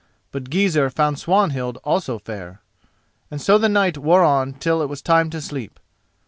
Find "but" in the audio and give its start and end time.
0.31-0.45